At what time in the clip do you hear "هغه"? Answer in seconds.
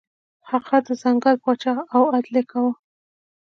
0.49-0.77